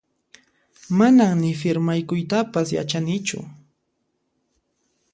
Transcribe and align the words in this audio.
Manan 0.97 1.35
ni 1.41 1.51
firmaykuytapas 1.61 2.67
yachanichu 2.77 3.39